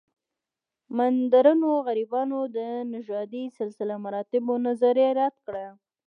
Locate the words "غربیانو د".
1.87-2.57